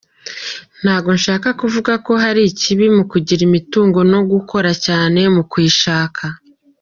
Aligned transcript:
Ntabwo 0.83 1.09
nshaka 1.17 1.47
kuvuga 1.61 1.93
ko 2.05 2.11
hari 2.23 2.41
ikibi 2.51 2.85
mu 2.95 3.03
kugira 3.11 3.41
imitungo 3.49 3.99
no 4.11 4.19
gukora 4.31 4.71
cyane 4.85 5.19
mu 5.35 5.43
kuyishaka. 5.51 6.23